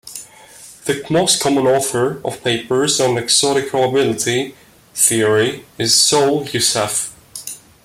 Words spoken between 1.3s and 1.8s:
common